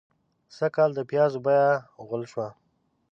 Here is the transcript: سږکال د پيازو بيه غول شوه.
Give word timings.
سږکال 0.55 0.91
د 0.95 0.99
پيازو 1.09 1.39
بيه 1.45 1.65
غول 2.05 2.23
شوه. 2.31 2.47